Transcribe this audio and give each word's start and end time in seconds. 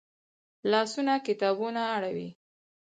لاسونه 0.71 1.13
کتابونه 1.27 1.81
اړوي 1.95 2.29